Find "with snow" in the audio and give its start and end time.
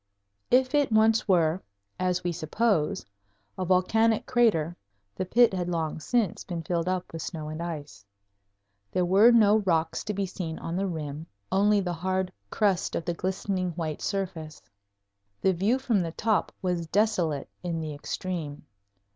7.13-7.49